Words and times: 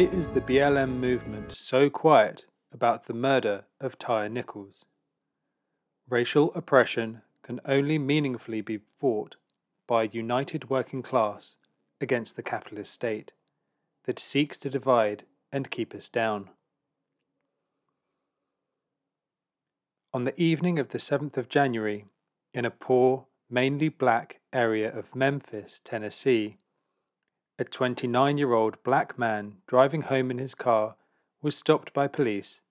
Why 0.00 0.06
is 0.06 0.30
the 0.30 0.40
BLM 0.40 0.98
movement 0.98 1.52
so 1.52 1.90
quiet 1.90 2.46
about 2.72 3.04
the 3.04 3.12
murder 3.12 3.64
of 3.82 3.98
Tyre 3.98 4.30
Nichols? 4.30 4.86
Racial 6.08 6.54
oppression 6.54 7.20
can 7.42 7.60
only 7.66 7.98
meaningfully 7.98 8.62
be 8.62 8.80
fought 8.98 9.36
by 9.86 10.04
a 10.04 10.10
united 10.10 10.70
working 10.70 11.02
class 11.02 11.58
against 12.00 12.36
the 12.36 12.42
capitalist 12.42 12.94
state 12.94 13.32
that 14.04 14.18
seeks 14.18 14.56
to 14.60 14.70
divide 14.70 15.24
and 15.52 15.70
keep 15.70 15.94
us 15.94 16.08
down. 16.08 16.48
On 20.14 20.24
the 20.24 20.40
evening 20.40 20.78
of 20.78 20.88
the 20.88 20.98
7th 20.98 21.36
of 21.36 21.50
January, 21.50 22.06
in 22.54 22.64
a 22.64 22.70
poor, 22.70 23.26
mainly 23.50 23.90
black 23.90 24.40
area 24.50 24.90
of 24.96 25.14
Memphis, 25.14 25.78
Tennessee, 25.78 26.56
a 27.60 27.64
29 27.64 28.38
year 28.38 28.54
old 28.54 28.82
black 28.82 29.18
man 29.18 29.56
driving 29.66 30.00
home 30.00 30.30
in 30.30 30.38
his 30.38 30.54
car 30.54 30.96
was 31.42 31.54
stopped 31.54 31.92
by 31.92 32.08
police 32.08 32.62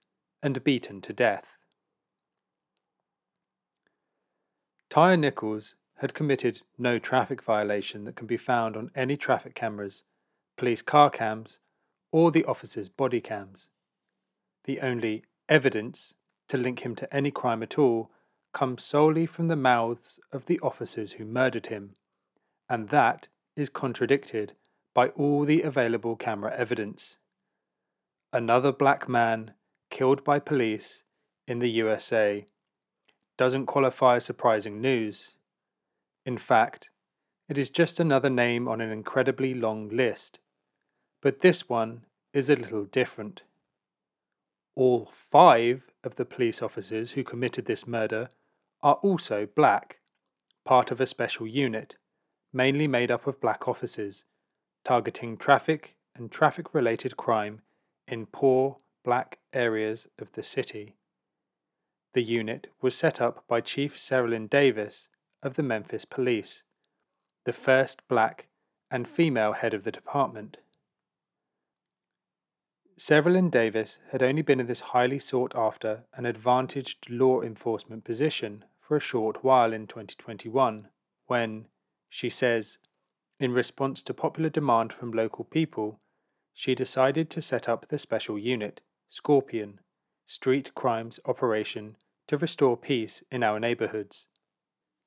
and 0.41 0.63
beaten 0.63 0.99
to 0.99 1.13
death. 1.13 1.57
Tyre 4.89 5.15
Nichols 5.15 5.75
had 5.97 6.15
committed 6.15 6.63
no 6.75 6.97
traffic 6.97 7.43
violation 7.43 8.03
that 8.05 8.15
can 8.15 8.25
be 8.25 8.35
found 8.35 8.75
on 8.75 8.89
any 8.95 9.15
traffic 9.15 9.53
cameras, 9.53 10.03
police 10.57 10.81
car 10.81 11.11
cams, 11.11 11.59
or 12.11 12.31
the 12.31 12.45
officer's 12.45 12.89
body 12.89 13.21
cams. 13.21 13.69
The 14.63 14.81
only 14.81 15.23
evidence 15.47 16.15
to 16.47 16.57
link 16.57 16.79
him 16.83 16.95
to 16.95 17.15
any 17.15 17.29
crime 17.29 17.61
at 17.61 17.77
all 17.77 18.09
comes 18.53 18.83
solely 18.83 19.27
from 19.27 19.49
the 19.49 19.55
mouths 19.55 20.19
of 20.33 20.47
the 20.47 20.59
officers 20.61 21.13
who 21.13 21.25
murdered 21.25 21.67
him, 21.67 21.93
and 22.67 22.89
that 22.89 23.27
is 23.55 23.69
contradicted 23.69 24.53
by 24.93 25.09
all 25.09 25.45
the 25.45 25.61
available 25.61 26.15
camera 26.15 26.53
evidence. 26.55 27.17
Another 28.33 28.71
black 28.71 29.07
man 29.07 29.53
killed 29.89 30.23
by 30.23 30.39
police 30.39 31.03
in 31.47 31.59
the 31.59 31.69
USA 31.69 32.45
doesn't 33.37 33.65
qualify 33.65 34.17
as 34.17 34.25
surprising 34.25 34.81
news. 34.81 35.31
In 36.25 36.37
fact, 36.37 36.89
it 37.47 37.57
is 37.57 37.69
just 37.69 37.99
another 37.99 38.29
name 38.29 38.67
on 38.67 38.81
an 38.81 38.91
incredibly 38.91 39.53
long 39.53 39.89
list. 39.89 40.39
But 41.21 41.41
this 41.41 41.67
one 41.67 42.05
is 42.33 42.49
a 42.49 42.55
little 42.55 42.85
different. 42.85 43.41
All 44.75 45.11
five 45.31 45.83
of 46.03 46.15
the 46.15 46.25
police 46.25 46.61
officers 46.61 47.11
who 47.11 47.23
committed 47.23 47.65
this 47.65 47.87
murder 47.87 48.29
are 48.81 48.95
also 48.95 49.47
black, 49.55 49.99
part 50.63 50.91
of 50.91 51.01
a 51.01 51.05
special 51.05 51.47
unit, 51.47 51.95
mainly 52.53 52.87
made 52.87 53.09
up 53.11 53.25
of 53.25 53.41
black 53.41 53.67
officers 53.67 54.25
targeting 54.83 55.37
traffic 55.37 55.95
and 56.15 56.31
traffic 56.31 56.73
related 56.73 57.17
crime 57.17 57.61
in 58.07 58.25
poor 58.25 58.77
black 59.03 59.39
areas 59.53 60.07
of 60.19 60.31
the 60.33 60.43
city. 60.43 60.95
The 62.13 62.23
unit 62.23 62.67
was 62.81 62.95
set 62.95 63.21
up 63.21 63.43
by 63.47 63.61
Chief 63.61 63.95
Cerelyn 63.95 64.49
Davis 64.49 65.09
of 65.43 65.55
the 65.55 65.63
Memphis 65.63 66.05
Police, 66.05 66.63
the 67.45 67.53
first 67.53 68.07
black 68.07 68.47
and 68.91 69.07
female 69.07 69.53
head 69.53 69.73
of 69.73 69.83
the 69.83 69.91
department. 69.91 70.57
Cerelyn 72.99 73.49
Davis 73.49 73.99
had 74.11 74.21
only 74.21 74.41
been 74.41 74.59
in 74.59 74.67
this 74.67 74.81
highly 74.81 75.19
sought 75.19 75.55
after 75.55 76.03
and 76.13 76.27
advantaged 76.27 77.09
law 77.09 77.41
enforcement 77.41 78.03
position 78.03 78.65
for 78.81 78.97
a 78.97 78.99
short 78.99 79.43
while 79.43 79.71
in 79.71 79.87
2021, 79.87 80.89
when, 81.27 81.67
she 82.09 82.29
says, 82.29 82.77
in 83.39 83.53
response 83.53 84.03
to 84.03 84.13
popular 84.13 84.49
demand 84.49 84.91
from 84.91 85.11
local 85.11 85.45
people, 85.45 85.99
she 86.53 86.75
decided 86.75 87.29
to 87.29 87.41
set 87.41 87.69
up 87.69 87.87
the 87.87 87.97
special 87.97 88.37
unit, 88.37 88.81
Scorpion, 89.07 89.79
Street 90.25 90.75
Crimes 90.75 91.19
Operation, 91.25 91.95
to 92.27 92.37
restore 92.37 92.75
peace 92.75 93.23
in 93.31 93.41
our 93.43 93.59
neighborhoods. 93.59 94.27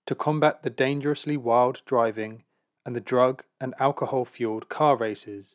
To 0.07 0.15
combat 0.15 0.63
the 0.63 0.71
dangerously 0.71 1.37
wild 1.37 1.83
driving 1.85 2.45
and 2.85 2.97
the 2.97 3.01
drug 3.01 3.45
and 3.61 3.75
alcohol 3.79 4.25
fueled 4.25 4.69
car 4.69 4.97
races 4.97 5.55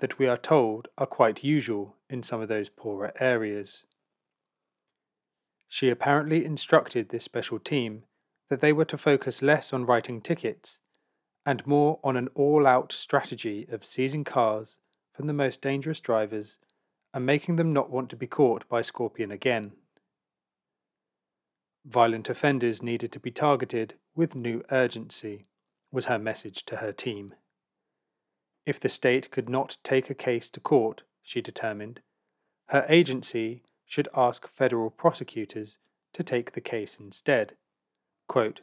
that 0.00 0.18
we 0.18 0.26
are 0.26 0.38
told 0.38 0.88
are 0.96 1.06
quite 1.06 1.44
usual 1.44 1.96
in 2.08 2.22
some 2.22 2.40
of 2.40 2.48
those 2.48 2.68
poorer 2.68 3.12
areas. 3.20 3.84
She 5.68 5.90
apparently 5.90 6.44
instructed 6.44 7.10
this 7.10 7.24
special 7.24 7.58
team 7.58 8.04
that 8.48 8.60
they 8.60 8.72
were 8.72 8.86
to 8.86 8.96
focus 8.96 9.42
less 9.42 9.72
on 9.72 9.84
writing 9.84 10.20
tickets 10.20 10.80
and 11.48 11.66
more 11.66 11.98
on 12.04 12.14
an 12.14 12.28
all 12.34 12.66
out 12.66 12.92
strategy 12.92 13.66
of 13.72 13.82
seizing 13.82 14.22
cars 14.22 14.76
from 15.14 15.26
the 15.26 15.32
most 15.32 15.62
dangerous 15.62 15.98
drivers 15.98 16.58
and 17.14 17.24
making 17.24 17.56
them 17.56 17.72
not 17.72 17.88
want 17.88 18.10
to 18.10 18.16
be 18.16 18.26
caught 18.26 18.68
by 18.68 18.82
Scorpion 18.82 19.32
again. 19.32 19.72
Violent 21.86 22.28
offenders 22.28 22.82
needed 22.82 23.10
to 23.12 23.18
be 23.18 23.30
targeted 23.30 23.94
with 24.14 24.36
new 24.36 24.62
urgency, 24.70 25.46
was 25.90 26.04
her 26.04 26.18
message 26.18 26.66
to 26.66 26.76
her 26.76 26.92
team. 26.92 27.32
If 28.66 28.78
the 28.78 28.90
state 28.90 29.30
could 29.30 29.48
not 29.48 29.78
take 29.82 30.10
a 30.10 30.14
case 30.14 30.50
to 30.50 30.60
court, 30.60 31.00
she 31.22 31.40
determined, 31.40 32.00
her 32.66 32.84
agency 32.90 33.62
should 33.86 34.08
ask 34.14 34.46
federal 34.46 34.90
prosecutors 34.90 35.78
to 36.12 36.22
take 36.22 36.52
the 36.52 36.60
case 36.60 36.98
instead. 37.00 37.54
Quote, 38.26 38.60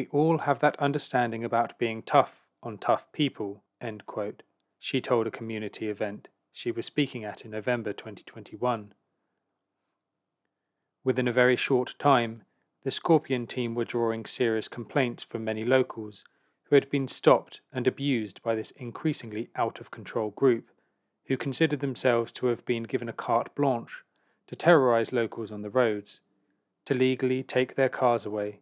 we 0.00 0.06
all 0.18 0.38
have 0.38 0.60
that 0.60 0.80
understanding 0.80 1.44
about 1.44 1.78
being 1.78 2.00
tough 2.00 2.40
on 2.62 2.78
tough 2.78 3.12
people, 3.12 3.62
end 3.82 4.06
quote, 4.06 4.42
she 4.78 4.98
told 4.98 5.26
a 5.26 5.30
community 5.30 5.90
event 5.90 6.28
she 6.50 6.72
was 6.72 6.86
speaking 6.86 7.22
at 7.22 7.44
in 7.44 7.50
November 7.50 7.92
2021. 7.92 8.94
Within 11.04 11.28
a 11.28 11.32
very 11.34 11.54
short 11.54 11.96
time, 11.98 12.44
the 12.82 12.90
Scorpion 12.90 13.46
team 13.46 13.74
were 13.74 13.84
drawing 13.84 14.24
serious 14.24 14.68
complaints 14.68 15.22
from 15.22 15.44
many 15.44 15.66
locals 15.66 16.24
who 16.64 16.76
had 16.76 16.88
been 16.88 17.06
stopped 17.06 17.60
and 17.70 17.86
abused 17.86 18.42
by 18.42 18.54
this 18.54 18.70
increasingly 18.70 19.50
out 19.54 19.80
of 19.80 19.90
control 19.90 20.30
group, 20.30 20.70
who 21.26 21.36
considered 21.36 21.80
themselves 21.80 22.32
to 22.32 22.46
have 22.46 22.64
been 22.64 22.84
given 22.84 23.10
a 23.10 23.12
carte 23.12 23.54
blanche 23.54 24.02
to 24.46 24.56
terrorize 24.56 25.12
locals 25.12 25.52
on 25.52 25.60
the 25.60 25.68
roads, 25.68 26.22
to 26.86 26.94
legally 26.94 27.42
take 27.42 27.74
their 27.74 27.90
cars 27.90 28.24
away 28.24 28.60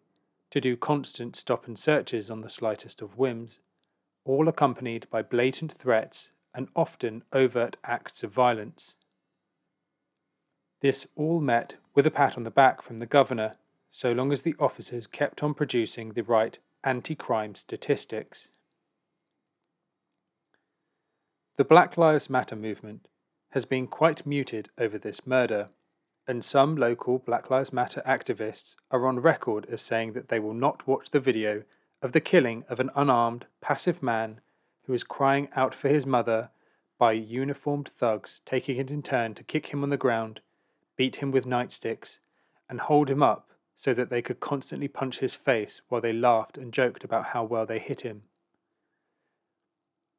to 0.51 0.61
do 0.61 0.77
constant 0.77 1.37
stop 1.37 1.67
and 1.67 1.79
searches 1.79 2.31
on 2.31 2.41
the 2.41 2.51
slightest 2.51 3.03
of 3.03 3.19
whims, 3.19 3.61
all 4.25 4.49
accompanied 4.49 5.07
by 5.11 5.23
blatant 5.23 5.73
threats 5.73 6.33
and 6.55 6.69
often 6.75 7.23
overt 7.33 7.77
acts 7.85 8.23
of 8.23 8.33
violence. 8.33 8.97
This 10.81 11.07
all 11.17 11.41
met 11.41 11.75
with 11.95 12.07
a 12.07 12.11
pat 12.11 12.37
on 12.37 12.45
the 12.45 12.51
back 12.51 12.83
from 12.83 12.99
the 12.99 13.07
governor, 13.07 13.57
so 13.91 14.13
long 14.13 14.33
as 14.33 14.43
the 14.43 14.55
officers 14.59 15.07
kept 15.07 15.43
on 15.43 15.55
producing 15.55 16.13
the 16.13 16.23
right 16.23 16.59
anti 16.85 17.15
crime 17.15 17.55
statistics. 17.55 18.51
The 21.57 21.65
Black 21.65 21.99
Lives 21.99 22.31
Matter 22.31 22.55
movement 22.55 23.09
has 23.51 23.65
been 23.65 23.89
quite 23.89 24.25
muted 24.25 24.69
over 24.79 24.99
this 24.99 25.27
murder 25.27 25.71
and 26.29 26.45
some 26.45 26.77
local 26.77 27.19
Black 27.19 27.49
Lives 27.49 27.73
Matter 27.73 28.03
activists 28.07 28.77
are 28.91 29.07
on 29.07 29.19
record 29.19 29.67
as 29.73 29.81
saying 29.81 30.13
that 30.13 30.29
they 30.29 30.39
will 30.39 30.53
not 30.53 30.87
watch 30.87 31.09
the 31.09 31.19
video 31.19 31.63
of 32.03 32.13
the 32.13 32.21
killing 32.21 32.65
of 32.69 32.79
an 32.79 32.91
unarmed, 32.95 33.47
passive 33.63 34.03
man 34.03 34.41
who 34.85 34.93
was 34.93 35.03
crying 35.03 35.49
out 35.57 35.75
for 35.75 35.89
his 35.89 36.05
mother 36.05 36.51
by 36.99 37.13
uniformed 37.13 37.89
thugs 37.89 38.43
taking 38.45 38.77
it 38.77 38.91
in 38.91 39.03
turn 39.03 39.35
to 39.35 39.43
kick 39.43 39.69
him 39.69 39.83
on 39.83 39.89
the 39.89 39.97
ground, 39.97 40.41
beat 40.97 41.17
him 41.17 41.31
with 41.31 41.47
nightsticks, 41.47 42.19
and 42.69 42.81
hold 42.81 43.09
him 43.09 43.23
up 43.23 43.49
so 43.75 43.95
that 43.95 44.11
they 44.11 44.21
could 44.21 44.39
constantly 44.39 44.89
punch 44.89 45.21
his 45.21 45.35
face 45.35 45.81
while 45.89 46.01
they 46.03 46.13
laughed 46.13 46.59
and 46.59 46.75
joked 46.75 47.05
about 47.05 47.27
how 47.27 47.43
well 47.43 47.65
they 47.65 47.79
hit 47.79 48.03
him. 48.03 48.23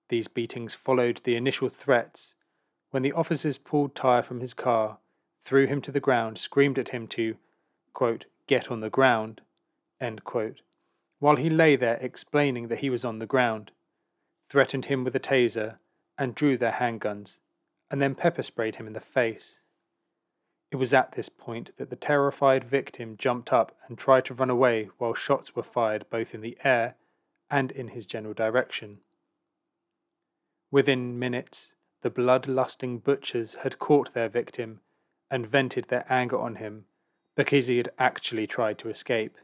These 0.08 0.28
beatings 0.28 0.74
followed 0.74 1.22
the 1.24 1.36
initial 1.36 1.70
threats 1.70 2.34
when 2.90 3.04
the 3.04 3.12
officers 3.12 3.60
pulled 3.60 3.94
Tyre 3.94 4.24
from 4.24 4.40
his 4.40 4.56
car 4.56 4.98
threw 5.42 5.66
him 5.68 5.82
to 5.82 5.92
the 5.92 6.00
ground, 6.00 6.38
screamed 6.38 6.78
at 6.78 6.90
him 6.90 7.08
to, 7.08 7.36
quote, 7.94 8.26
get 8.48 8.70
on 8.70 8.82
the 8.82 8.90
ground, 8.90 9.42
quote, 10.24 10.62
while 11.20 11.36
he 11.36 11.50
lay 11.50 11.76
there 11.76 11.98
explaining 12.02 12.68
that 12.68 12.80
he 12.80 12.90
was 12.90 13.04
on 13.04 13.20
the 13.20 13.26
ground, 13.26 13.72
threatened 14.50 14.86
him 14.86 15.04
with 15.04 15.16
a 15.16 15.20
taser, 15.20 15.78
and 16.18 16.36
drew 16.36 16.58
their 16.58 16.74
handguns, 16.74 17.40
and 17.92 18.02
then 18.02 18.16
pepper 18.16 18.44
sprayed 18.44 18.76
him 18.76 18.88
in 18.88 18.94
the 18.94 19.00
face. 19.00 19.60
It 20.72 20.76
was 20.76 20.94
at 20.94 21.14
this 21.14 21.30
point 21.30 21.72
that 21.78 21.90
the 21.90 21.96
terrified 21.96 22.64
victim 22.64 23.18
jumped 23.18 23.52
up 23.52 23.76
and 23.88 23.98
tried 23.98 24.26
to 24.26 24.34
run 24.34 24.50
away 24.50 24.90
while 24.98 25.14
shots 25.14 25.56
were 25.56 25.64
fired 25.64 26.06
both 26.10 26.36
in 26.36 26.42
the 26.42 26.58
air 26.64 26.96
and 27.50 27.72
in 27.72 27.90
his 27.90 28.06
general 28.06 28.34
direction. 28.34 29.00
Within 30.72 31.18
minutes, 31.18 31.74
the 32.02 32.12
blood-lusting 32.12 33.00
butchers 33.00 33.56
had 33.64 33.80
caught 33.80 34.14
their 34.14 34.30
victim 34.30 34.82
and 35.32 35.48
vented 35.48 35.86
their 35.86 36.06
anger 36.10 36.38
on 36.38 36.56
him 36.56 36.86
because 37.36 37.68
he 37.68 37.78
had 37.78 37.90
actually 37.98 38.48
tried 38.48 38.78
to 38.78 38.90
escape. 38.90 39.38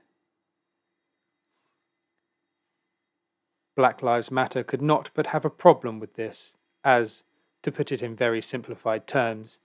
Black 3.76 4.02
Lives 4.02 4.32
Matter 4.32 4.64
could 4.64 4.82
not 4.82 5.10
but 5.14 5.28
have 5.28 5.46
a 5.46 5.50
problem 5.50 6.00
with 6.00 6.16
this, 6.16 6.56
as, 6.84 7.24
To 7.64 7.72
put 7.72 7.92
it 7.92 8.02
in 8.02 8.16
very 8.16 8.42
simplified 8.42 9.08
terms, 9.08 9.60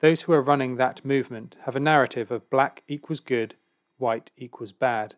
those 0.00 0.22
who 0.22 0.32
are 0.32 0.42
running 0.42 0.76
that 0.76 1.04
movement 1.04 1.56
have 1.64 1.76
a 1.76 1.80
narrative 1.80 2.30
of 2.30 2.48
black 2.48 2.82
equals 2.88 3.20
good, 3.20 3.54
white 3.98 4.30
equals 4.36 4.72
bad, 4.72 5.14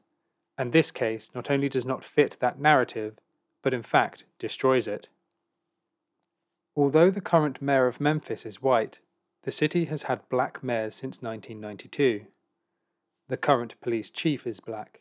and 0.58 0.72
this 0.72 0.90
case 0.90 1.30
not 1.34 1.50
only 1.50 1.68
does 1.68 1.86
not 1.86 2.04
fit 2.04 2.36
that 2.40 2.60
narrative, 2.60 3.18
but 3.62 3.72
in 3.72 3.82
fact 3.82 4.24
destroys 4.38 4.88
it. 4.88 5.08
Although 6.74 7.10
the 7.10 7.20
current 7.20 7.62
mayor 7.62 7.86
of 7.86 8.00
Memphis 8.00 8.44
is 8.44 8.62
white, 8.62 9.00
the 9.44 9.50
city 9.50 9.86
has 9.86 10.04
had 10.04 10.28
black 10.28 10.62
mayors 10.62 10.94
since 10.94 11.20
1992. 11.20 12.26
The 13.28 13.36
current 13.36 13.74
police 13.80 14.10
chief 14.10 14.46
is 14.46 14.60
black, 14.60 15.00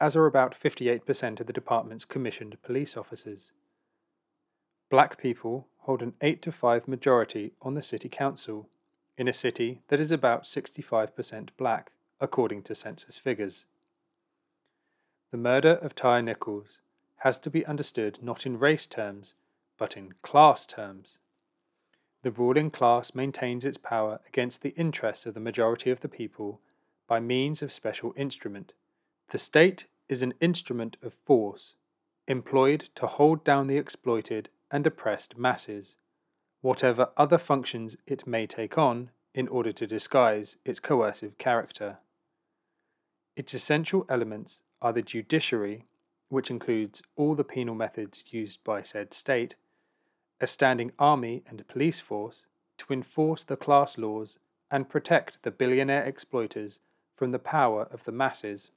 as 0.00 0.16
are 0.16 0.26
about 0.26 0.58
58% 0.58 1.40
of 1.40 1.46
the 1.46 1.52
department's 1.52 2.04
commissioned 2.04 2.60
police 2.62 2.96
officers. 2.96 3.52
Black 4.90 5.18
people 5.18 5.68
hold 5.80 6.02
an 6.02 6.14
8 6.20 6.42
to 6.42 6.52
5 6.52 6.88
majority 6.88 7.52
on 7.62 7.74
the 7.74 7.82
city 7.82 8.08
council 8.08 8.68
in 9.16 9.28
a 9.28 9.32
city 9.32 9.82
that 9.88 10.00
is 10.00 10.10
about 10.10 10.44
65% 10.44 11.48
black, 11.56 11.92
according 12.20 12.62
to 12.62 12.74
census 12.74 13.18
figures. 13.18 13.66
The 15.30 15.36
murder 15.36 15.72
of 15.82 15.94
Tyre 15.94 16.22
Nichols 16.22 16.80
has 17.18 17.38
to 17.40 17.50
be 17.50 17.66
understood 17.66 18.18
not 18.22 18.46
in 18.46 18.58
race 18.58 18.86
terms, 18.86 19.34
but 19.76 19.96
in 19.96 20.14
class 20.22 20.66
terms. 20.66 21.20
The 22.22 22.30
ruling 22.30 22.70
class 22.70 23.14
maintains 23.14 23.64
its 23.64 23.78
power 23.78 24.20
against 24.26 24.62
the 24.62 24.74
interests 24.76 25.26
of 25.26 25.34
the 25.34 25.40
majority 25.40 25.90
of 25.90 26.00
the 26.00 26.08
people 26.08 26.60
by 27.06 27.20
means 27.20 27.62
of 27.62 27.72
special 27.72 28.12
instrument. 28.16 28.72
The 29.28 29.38
state 29.38 29.86
is 30.08 30.22
an 30.22 30.34
instrument 30.40 30.96
of 31.02 31.14
force, 31.24 31.76
employed 32.26 32.88
to 32.96 33.06
hold 33.06 33.44
down 33.44 33.66
the 33.66 33.76
exploited 33.76 34.48
and 34.70 34.86
oppressed 34.86 35.38
masses 35.38 35.96
whatever 36.60 37.10
other 37.16 37.38
functions 37.38 37.96
it 38.06 38.26
may 38.26 38.46
take 38.46 38.76
on 38.76 39.10
in 39.34 39.48
order 39.48 39.72
to 39.72 39.86
disguise 39.86 40.56
its 40.64 40.80
coercive 40.80 41.38
character. 41.38 41.98
Its 43.36 43.54
essential 43.54 44.04
elements 44.08 44.62
are 44.82 44.92
the 44.92 45.02
judiciary, 45.02 45.84
which 46.28 46.50
includes 46.50 47.02
all 47.16 47.34
the 47.34 47.44
penal 47.44 47.74
methods 47.74 48.24
used 48.30 48.62
by 48.64 48.82
said 48.82 49.14
state, 49.14 49.54
a 50.40 50.46
standing 50.46 50.92
army 50.98 51.42
and 51.48 51.66
police 51.68 52.00
force 52.00 52.46
to 52.78 52.92
enforce 52.92 53.42
the 53.42 53.56
class 53.56 53.98
laws 53.98 54.38
and 54.70 54.88
protect 54.88 55.42
the 55.42 55.50
billionaire 55.50 56.04
exploiters 56.04 56.78
from 57.16 57.32
the 57.32 57.38
power 57.38 57.88
of 57.90 58.04
the 58.04 58.12
masses. 58.12 58.70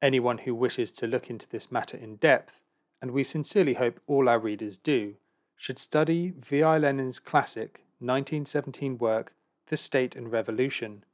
Anyone 0.00 0.38
who 0.38 0.54
wishes 0.54 0.92
to 0.92 1.06
look 1.06 1.28
into 1.28 1.48
this 1.48 1.72
matter 1.72 1.96
in 1.96 2.16
depth, 2.16 2.60
and 3.02 3.10
we 3.10 3.24
sincerely 3.24 3.74
hope 3.74 4.00
all 4.06 4.28
our 4.28 4.38
readers 4.38 4.76
do, 4.76 5.14
should 5.56 5.78
study 5.78 6.32
V.I. 6.38 6.78
Lenin's 6.78 7.18
classic 7.18 7.82
1917 7.98 8.96
work, 8.96 9.32
The 9.66 9.76
State 9.76 10.16
and 10.16 10.32
Revolution, 10.32 11.04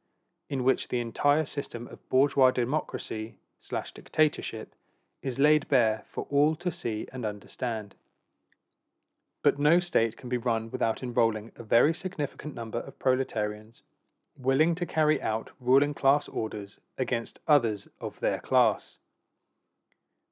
in 0.49 0.63
which 0.63 0.89
the 0.89 1.01
entire 1.01 1.45
system 1.45 1.89
of 1.89 2.09
bourgeois 2.09 2.53
democracy 2.53 3.39
slash 3.59 3.91
dictatorship 3.91 4.75
is 5.21 5.41
laid 5.41 5.69
bare 5.69 6.05
for 6.07 6.27
all 6.31 6.55
to 6.55 6.71
see 6.71 7.09
and 7.13 7.27
understand. 7.27 7.97
But 9.47 9.61
no 9.61 9.79
state 9.79 10.17
can 10.17 10.29
be 10.29 10.39
run 10.39 10.73
without 10.73 11.05
enrolling 11.05 11.53
a 11.55 11.63
very 11.63 11.95
significant 11.95 12.57
number 12.57 12.81
of 12.81 12.99
proletarians 12.99 13.85
willing 14.37 14.75
to 14.75 14.85
carry 14.85 15.23
out 15.23 15.53
ruling 15.61 15.95
class 15.95 16.27
orders 16.27 16.81
against 16.99 17.39
others 17.47 17.87
of 18.01 18.19
their 18.19 18.41
class. 18.41 18.99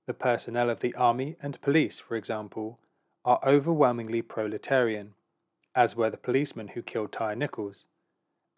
The 0.08 0.14
personnel 0.14 0.68
of 0.68 0.80
the 0.80 0.96
army 0.96 1.36
and 1.40 1.60
police, 1.60 2.00
for 2.00 2.16
example, 2.16 2.80
are 3.24 3.38
overwhelmingly 3.46 4.20
proletarian, 4.20 5.14
as 5.76 5.94
were 5.94 6.10
the 6.10 6.16
policemen 6.16 6.66
who 6.74 6.82
killed 6.82 7.12
Tyre 7.12 7.36
Nichols, 7.36 7.86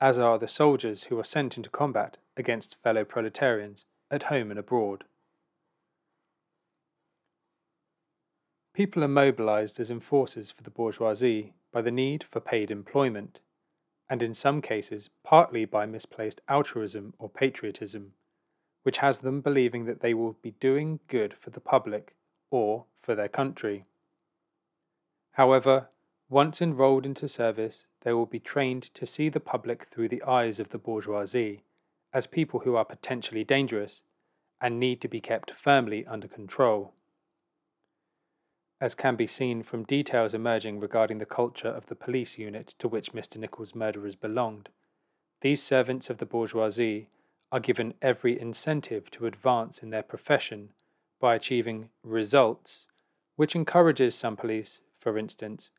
as 0.00 0.18
are 0.18 0.38
the 0.38 0.48
soldiers 0.48 1.04
who 1.04 1.18
are 1.18 1.24
sent 1.24 1.58
into 1.58 1.68
combat 1.68 2.16
against 2.34 2.80
fellow 2.82 3.04
proletarians 3.04 3.84
at 4.10 4.22
home 4.32 4.50
and 4.50 4.58
abroad. 4.58 5.04
People 8.76 9.02
are 9.02 9.08
mobilized 9.08 9.80
as 9.80 9.90
enforcers 9.90 10.50
for 10.50 10.62
the 10.62 10.68
bourgeoisie 10.68 11.54
by 11.72 11.80
the 11.80 11.90
need 11.90 12.22
for 12.22 12.40
paid 12.40 12.70
employment, 12.70 13.40
and 14.10 14.22
in 14.22 14.34
some 14.34 14.60
cases 14.60 15.08
partly 15.24 15.64
by 15.64 15.86
misplaced 15.86 16.42
altruism 16.46 17.14
or 17.18 17.30
patriotism, 17.30 18.12
which 18.82 18.98
has 18.98 19.20
them 19.20 19.40
believing 19.40 19.86
that 19.86 20.00
they 20.00 20.12
will 20.12 20.36
be 20.42 20.50
doing 20.60 21.00
good 21.08 21.32
for 21.40 21.48
the 21.48 21.58
public 21.58 22.14
or 22.50 22.84
for 23.00 23.14
their 23.14 23.30
country. 23.30 23.86
However, 25.32 25.88
once 26.28 26.60
enrolled 26.60 27.06
into 27.06 27.30
service, 27.30 27.86
they 28.02 28.12
will 28.12 28.26
be 28.26 28.38
trained 28.38 28.82
to 28.82 29.06
see 29.06 29.30
the 29.30 29.40
public 29.40 29.86
through 29.86 30.10
the 30.10 30.22
eyes 30.24 30.60
of 30.60 30.68
the 30.68 30.76
bourgeoisie, 30.76 31.62
as 32.12 32.26
people 32.26 32.60
who 32.60 32.76
are 32.76 32.84
potentially 32.84 33.42
dangerous 33.42 34.02
and 34.60 34.78
need 34.78 35.00
to 35.00 35.08
be 35.08 35.22
kept 35.22 35.52
firmly 35.52 36.06
under 36.06 36.28
control. 36.28 36.92
As 38.80 38.94
can 38.94 39.16
be 39.16 39.26
seen 39.26 39.62
from 39.62 39.84
details 39.84 40.34
emerging 40.34 40.80
regarding 40.80 41.18
the 41.18 41.26
culture 41.26 41.68
of 41.68 41.86
the 41.86 41.94
police 41.94 42.38
unit 42.38 42.74
to 42.78 42.88
which 42.88 43.12
Mr. 43.12 43.36
Nichols' 43.36 43.74
murderers 43.74 44.16
belonged, 44.16 44.68
these 45.40 45.62
servants 45.62 46.10
of 46.10 46.18
the 46.18 46.26
bourgeoisie 46.26 47.08
are 47.50 47.60
given 47.60 47.94
every 48.02 48.38
incentive 48.38 49.10
to 49.12 49.26
advance 49.26 49.82
in 49.82 49.90
their 49.90 50.02
profession 50.02 50.70
by 51.20 51.34
achieving 51.34 51.88
results, 52.02 52.86
which 53.36 53.54
encourages 53.54 54.14
some 54.14 54.36
police 54.36 54.80
for 55.06 55.16
instance, 55.16 55.70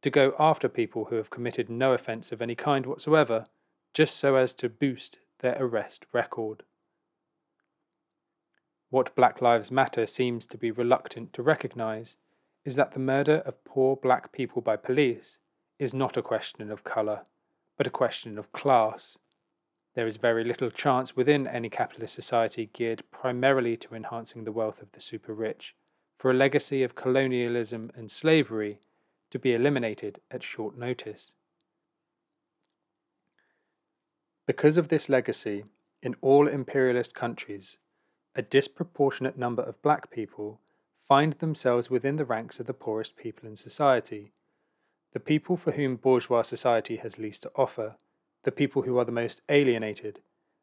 to 0.00 0.10
go 0.10 0.32
after 0.38 0.68
people 0.68 1.06
who 1.06 1.16
have 1.16 1.28
committed 1.28 1.68
no 1.68 1.92
offence 1.92 2.30
of 2.30 2.40
any 2.40 2.54
kind 2.54 2.86
whatsoever, 2.86 3.46
just 3.92 4.16
so 4.16 4.36
as 4.36 4.54
to 4.54 4.68
boost 4.68 5.18
their 5.40 5.56
arrest 5.58 6.06
record. 6.12 6.62
What 8.90 9.16
Black 9.16 9.42
Lives 9.42 9.72
Matter 9.72 10.06
seems 10.06 10.46
to 10.46 10.56
be 10.56 10.70
reluctant 10.70 11.32
to 11.32 11.42
recognise 11.42 12.16
is 12.66 12.74
that 12.74 12.92
the 12.92 12.98
murder 12.98 13.36
of 13.46 13.64
poor 13.64 13.94
black 13.94 14.32
people 14.32 14.60
by 14.60 14.76
police 14.76 15.38
is 15.78 15.94
not 15.94 16.16
a 16.16 16.22
question 16.22 16.68
of 16.68 16.82
colour, 16.82 17.20
but 17.78 17.86
a 17.86 17.90
question 17.90 18.36
of 18.38 18.52
class. 18.52 19.18
There 19.94 20.06
is 20.06 20.16
very 20.16 20.42
little 20.42 20.70
chance 20.70 21.14
within 21.14 21.46
any 21.46 21.70
capitalist 21.70 22.14
society 22.14 22.68
geared 22.72 23.04
primarily 23.12 23.76
to 23.78 23.94
enhancing 23.94 24.42
the 24.42 24.52
wealth 24.52 24.82
of 24.82 24.90
the 24.92 25.00
super 25.00 25.32
rich 25.32 25.76
for 26.18 26.32
a 26.32 26.34
legacy 26.34 26.82
of 26.82 26.96
colonialism 26.96 27.92
and 27.94 28.10
slavery 28.10 28.80
to 29.30 29.38
be 29.38 29.54
eliminated 29.54 30.18
at 30.32 30.42
short 30.42 30.76
notice. 30.76 31.34
Because 34.44 34.76
of 34.76 34.88
this 34.88 35.08
legacy, 35.08 35.64
in 36.02 36.16
all 36.20 36.48
imperialist 36.48 37.14
countries, 37.14 37.78
a 38.34 38.42
disproportionate 38.42 39.38
number 39.38 39.62
of 39.62 39.80
black 39.82 40.10
people 40.10 40.58
find 41.06 41.34
themselves 41.34 41.90
within 41.90 42.16
the 42.16 42.24
ranks 42.24 42.58
of 42.58 42.66
the 42.66 42.74
poorest 42.74 43.16
people 43.16 43.48
in 43.48 43.56
society, 43.56 44.32
the 45.12 45.20
people 45.20 45.56
for 45.56 45.72
whom 45.72 45.96
bourgeois 45.96 46.42
society 46.42 46.96
has 46.96 47.18
least 47.18 47.42
to 47.42 47.50
offer, 47.54 47.96
the 48.44 48.52
people 48.52 48.82
who 48.82 48.98
are 48.98 49.04
the 49.04 49.12
most 49.12 49.40
alienated, 49.48 50.20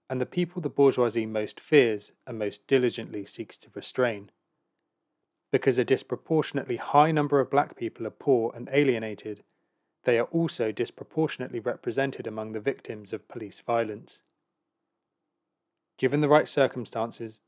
and 0.10 0.20
the 0.20 0.26
people 0.26 0.62
the 0.62 0.70
bourgeoisie 0.70 1.26
most 1.26 1.60
fears 1.60 2.12
and 2.28 2.38
most 2.38 2.66
diligently 2.68 3.26
seeks 3.26 3.58
to 3.58 3.70
restrain 3.74 4.30
because 5.54 5.78
a 5.78 5.86
disproportionately 5.86 6.78
high 6.78 7.12
number 7.12 7.40
of 7.40 7.52
black 7.52 7.76
people 7.76 8.08
are 8.08 8.10
poor 8.10 8.52
and 8.56 8.68
alienated, 8.74 9.44
they 10.04 10.18
are 10.18 10.26
also 10.32 10.72
disproportionately 10.72 11.60
represented 11.60 12.26
among 12.26 12.54
the 12.54 12.60
victims 12.60 13.14
of 13.14 13.28
police 13.28 13.60
violence. 13.60 14.24
Given 16.00 16.22
the 16.22 16.28
right 16.28 16.48
circumstances, 16.48 17.42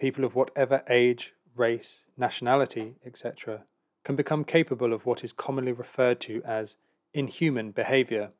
people 0.00 0.24
of 0.24 0.34
whatever 0.34 0.82
age, 0.88 1.33
race, 1.56 2.04
nationality, 2.16 2.94
etc., 3.04 3.64
can 4.04 4.16
become 4.16 4.44
capable 4.44 4.92
of 4.92 5.06
what 5.06 5.24
is 5.24 5.32
commonly 5.32 5.72
referred 5.72 6.20
to 6.20 6.42
as 6.44 6.76
inhuman 7.12 7.70
behavior. 7.70 8.30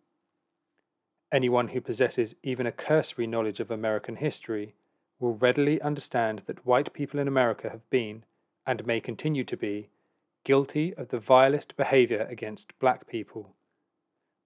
Anyone 1.32 1.68
who 1.68 1.80
possesses 1.80 2.34
even 2.42 2.66
a 2.66 2.72
cursory 2.72 3.26
knowledge 3.26 3.60
of 3.60 3.70
American 3.70 4.16
history 4.16 4.74
will 5.18 5.34
readily 5.34 5.80
understand 5.80 6.42
that 6.46 6.66
white 6.66 6.92
people 6.92 7.18
in 7.18 7.26
America 7.26 7.70
have 7.70 7.88
been, 7.90 8.24
and 8.66 8.86
may 8.86 9.00
continue 9.00 9.44
to 9.44 9.56
be, 9.56 9.88
guilty 10.44 10.94
of 10.94 11.08
the 11.08 11.18
vilest 11.18 11.76
behaviour 11.76 12.26
against 12.30 12.78
black 12.78 13.06
people. 13.06 13.54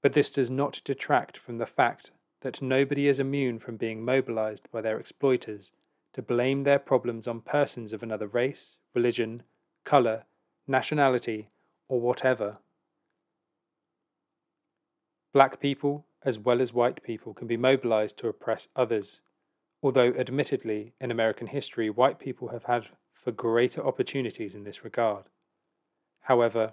But 0.03 0.13
this 0.13 0.31
does 0.31 0.51
not 0.51 0.81
detract 0.85 1.37
from 1.37 1.59
the 1.59 1.67
fact 1.67 2.13
that 2.41 2.63
nobody 2.63 3.09
is 3.09 3.19
immune 3.19 3.59
from 3.59 3.77
being 3.77 4.05
mobilized 4.05 4.71
by 4.71 4.81
their 4.81 5.01
exploiters 5.01 5.73
to 6.13 6.23
blame 6.23 6.65
their 6.65 6.79
problems 6.79 7.29
on 7.29 7.41
persons 7.41 7.93
of 7.93 8.03
another 8.03 8.27
race, 8.27 8.79
religion, 8.95 9.43
colour, 9.85 10.25
nationality, 10.67 11.49
or 11.89 12.01
whatever. 12.01 12.59
Black 15.33 15.61
people, 15.61 16.07
as 16.25 16.39
well 16.39 16.61
as 16.61 16.73
white 16.73 17.03
people, 17.03 17.35
can 17.35 17.47
be 17.47 17.57
mobilized 17.57 18.19
to 18.19 18.29
oppress 18.29 18.69
others, 18.75 19.21
although 19.83 20.13
admittedly 20.19 20.93
in 21.01 21.11
American 21.11 21.49
history 21.49 21.89
white 21.91 22.19
people 22.19 22.49
have 22.49 22.65
had 22.65 22.89
for 23.15 23.31
greater 23.33 23.85
opportunities 23.87 24.55
in 24.55 24.65
this 24.65 24.85
regard. 24.85 25.25
However, 26.23 26.73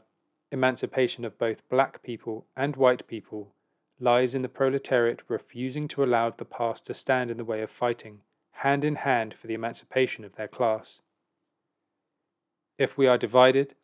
emancipation 0.51 1.25
of 1.25 1.37
both 1.37 1.67
black 1.69 2.01
people 2.01 2.45
and 2.55 2.75
white 2.75 3.07
people 3.07 3.53
lies 3.99 4.35
in 4.35 4.41
the 4.41 4.49
proletariat 4.49 5.21
refusing 5.27 5.87
to 5.87 6.03
allow 6.03 6.29
the 6.29 6.45
past 6.45 6.85
to 6.85 6.93
stand 6.93 7.31
in 7.31 7.37
the 7.37 7.45
way 7.45 7.61
of 7.61 7.69
fighting, 7.69 8.21
hand 8.65 8.83
in 8.83 8.95
hand, 8.95 9.35
for 9.39 9.45
the 9.45 9.53
emancipation 9.53 10.25
of 10.25 10.37
their 10.37 10.47
class. 10.47 11.01
If 12.79 12.97
we 12.97 13.05
are 13.05 13.15
divided, 13.15 13.75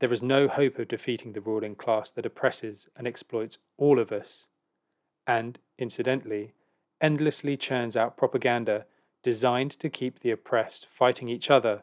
there 0.00 0.10
is 0.10 0.22
no 0.22 0.48
hope 0.48 0.78
of 0.78 0.88
defeating 0.88 1.34
the 1.34 1.42
ruling 1.42 1.74
class 1.74 2.10
that 2.12 2.24
oppresses 2.24 2.88
and 2.96 3.06
exploits 3.06 3.58
all 3.76 3.98
of 3.98 4.10
us, 4.10 4.46
and, 5.26 5.58
incidentally, 5.78 6.54
endlessly 6.98 7.58
churns 7.58 7.94
out 7.94 8.16
propaganda 8.16 8.86
designed 9.22 9.72
to 9.72 9.90
keep 9.90 10.20
the 10.20 10.30
oppressed 10.30 10.86
fighting 10.90 11.28
each 11.28 11.50
other 11.50 11.82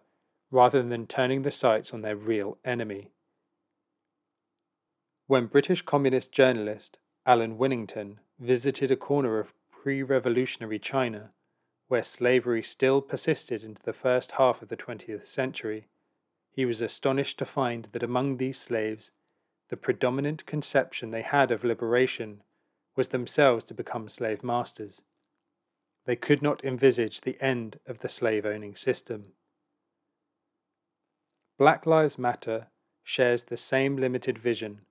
rather 0.49 0.81
than 0.81 1.05
turning 1.05 1.43
the 1.43 1.51
sights 1.51 1.93
on 1.93 2.01
their 2.01 2.15
real 2.15 2.57
enemy. 2.65 3.11
When 5.27 5.45
British 5.45 5.83
communist 5.83 6.31
journalist 6.31 6.97
Alan 7.27 7.59
Winnington 7.59 8.15
visited 8.39 8.89
a 8.89 8.95
corner 8.95 9.37
of 9.37 9.53
pre 9.69 10.01
revolutionary 10.01 10.79
China, 10.79 11.29
where 11.89 12.03
slavery 12.03 12.61
still 12.63 13.01
persisted 13.01 13.63
into 13.63 13.81
the 13.83 13.93
first 13.93 14.31
half 14.33 14.61
of 14.61 14.69
the 14.69 14.77
20th 14.77 15.25
century, 15.25 15.87
he 16.51 16.63
was 16.63 16.81
astonished 16.81 17.37
to 17.39 17.45
find 17.45 17.89
that 17.91 18.03
among 18.03 18.37
these 18.37 18.59
slaves, 18.59 19.11
the 19.69 19.77
predominant 19.77 20.45
conception 20.45 21.09
they 21.09 21.23
had 21.23 21.51
of 21.51 21.63
liberation 21.63 22.43
was 22.95 23.09
themselves 23.09 23.63
to 23.65 23.73
become 23.73 24.07
slave 24.07 24.43
masters. 24.43 25.03
They 26.05 26.15
could 26.15 26.41
not 26.41 26.63
envisage 26.63 27.21
the 27.21 27.41
end 27.41 27.79
of 27.87 27.99
the 27.99 28.09
slave 28.09 28.45
owning 28.45 28.75
system. 28.75 29.33
Black 31.57 31.85
Lives 31.85 32.19
Matter 32.19 32.67
shares 33.03 33.45
the 33.45 33.57
same 33.57 33.97
limited 33.97 34.37
vision, 34.37 34.81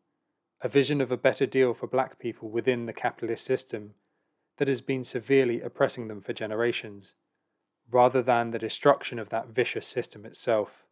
a 0.61 0.69
vision 0.69 1.01
of 1.01 1.13
a 1.13 1.17
better 1.17 1.47
deal 1.47 1.75
for 1.75 1.87
black 1.87 2.19
people 2.19 2.49
within 2.51 2.87
the 2.87 2.93
capitalist 2.93 3.45
system 3.45 3.95
that 4.59 4.69
has 4.69 4.81
been 4.81 5.05
severely 5.05 5.61
oppressing 5.61 6.09
them 6.09 6.21
for 6.21 6.33
generations, 6.33 7.15
rather 7.91 8.23
than 8.23 8.51
the 8.51 8.59
destruction 8.59 9.19
of 9.19 9.31
that 9.31 9.49
vicious 9.49 9.87
system 9.87 10.27
itself. 10.27 10.85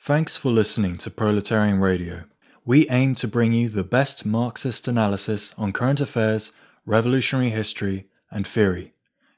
Thanks 0.00 0.36
for 0.36 0.50
listening 0.50 0.98
to 0.98 1.10
Proletarian 1.10 1.80
Radio. 1.80 2.24
We 2.66 2.88
aim 2.90 3.14
to 3.16 3.28
bring 3.28 3.54
you 3.54 3.70
the 3.70 3.84
best 3.84 4.26
Marxist 4.26 4.86
analysis 4.86 5.54
on 5.56 5.72
current 5.72 6.00
affairs, 6.00 6.52
revolutionary 6.84 7.48
history, 7.48 8.06
and 8.30 8.46
theory. 8.46 8.93